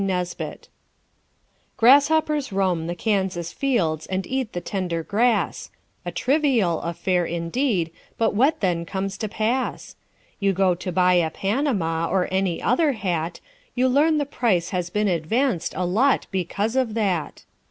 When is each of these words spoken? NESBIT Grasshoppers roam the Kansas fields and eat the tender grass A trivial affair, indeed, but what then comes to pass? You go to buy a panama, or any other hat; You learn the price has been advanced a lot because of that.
NESBIT 0.03 0.67
Grasshoppers 1.77 2.51
roam 2.51 2.87
the 2.87 2.95
Kansas 2.95 3.53
fields 3.53 4.07
and 4.07 4.25
eat 4.25 4.53
the 4.53 4.59
tender 4.59 5.03
grass 5.03 5.69
A 6.07 6.11
trivial 6.11 6.81
affair, 6.81 7.23
indeed, 7.23 7.91
but 8.17 8.33
what 8.33 8.61
then 8.61 8.83
comes 8.83 9.15
to 9.19 9.29
pass? 9.29 9.95
You 10.39 10.53
go 10.53 10.73
to 10.73 10.91
buy 10.91 11.13
a 11.13 11.29
panama, 11.29 12.09
or 12.09 12.27
any 12.31 12.59
other 12.63 12.93
hat; 12.93 13.41
You 13.75 13.87
learn 13.87 14.17
the 14.17 14.25
price 14.25 14.69
has 14.71 14.89
been 14.89 15.07
advanced 15.07 15.75
a 15.77 15.85
lot 15.85 16.25
because 16.31 16.75
of 16.75 16.95
that. 16.95 17.43